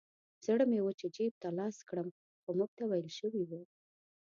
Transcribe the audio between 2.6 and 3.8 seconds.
ته ویل شوي وو.